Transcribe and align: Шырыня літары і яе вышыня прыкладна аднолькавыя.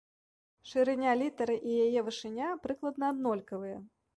Шырыня 0.69 1.11
літары 1.19 1.57
і 1.59 1.71
яе 1.85 1.99
вышыня 2.09 2.49
прыкладна 2.65 3.03
аднолькавыя. 3.15 3.77